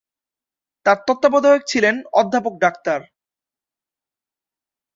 [0.85, 2.53] তার তত্ত্বাবধায়ক ছিলেন অধ্যাপক
[2.57, 2.65] ড।